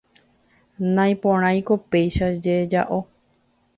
naiporãiko 0.95 1.73
péicha 1.91 2.27
cheja'o 2.43 2.99